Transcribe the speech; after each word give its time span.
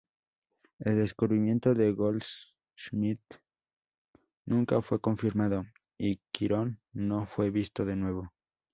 El 0.79 0.95
descubrimiento 0.97 1.75
de 1.75 1.91
Goldschmidt 1.91 3.21
nunca 4.47 4.81
fue 4.81 4.99
confirmado 4.99 5.63
y 5.95 6.19
Quirón 6.31 6.79
no 6.91 7.27
fue 7.27 7.51
visto 7.51 7.85
de 7.85 7.95
nuevo. 7.97 8.33